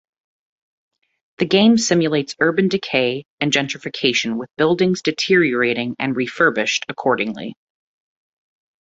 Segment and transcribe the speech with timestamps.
[1.37, 7.55] The game simulates urban decay and gentrification with buildings deteriorating and refurbished accordingly.